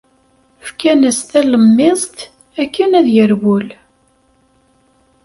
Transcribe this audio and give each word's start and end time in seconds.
Fkan-as 0.67 1.19
talemmiẓt 1.29 2.17
akken 2.61 2.91
ad 2.99 3.07
yerwel. 3.15 3.67